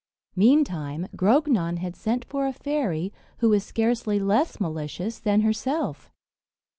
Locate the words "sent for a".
1.95-2.53